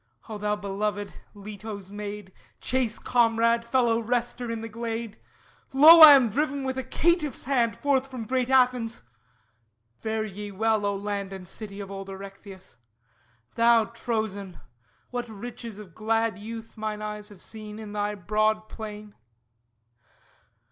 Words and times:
O 0.27 0.39
thou 0.39 0.55
belovèd, 0.55 1.11
Leto's 1.35 1.91
Maid, 1.91 2.33
Chase 2.59 2.97
comrade, 2.97 3.63
fellow 3.63 3.99
rester 4.01 4.49
in 4.49 4.61
the 4.61 4.67
glade, 4.67 5.19
Lo, 5.73 5.99
I 5.99 6.13
am 6.13 6.27
driven 6.27 6.63
with 6.63 6.75
a 6.79 6.83
caitiff's 6.83 7.45
brand 7.45 7.77
Forth 7.77 8.09
from 8.09 8.25
great 8.25 8.49
Athens! 8.49 9.03
Fare 9.99 10.25
ye 10.25 10.51
well, 10.51 10.87
O 10.87 10.95
land 10.95 11.31
And 11.31 11.47
city 11.47 11.79
of 11.79 11.91
old 11.91 12.09
Erechtheus! 12.09 12.77
Thou, 13.53 13.85
Trozên, 13.85 14.59
What 15.11 15.29
riches 15.29 15.77
of 15.77 15.93
glad 15.93 16.35
youth 16.39 16.75
mine 16.77 17.03
eyes 17.03 17.29
have 17.29 17.39
seen 17.43 17.77
In 17.77 17.93
thy 17.93 18.15
broad 18.15 18.67
plain! 18.69 19.13